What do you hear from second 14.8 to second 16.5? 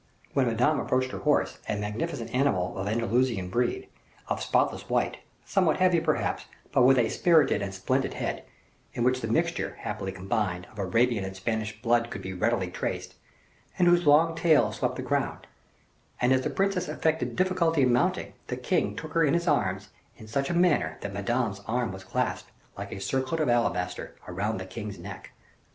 the ground; and as the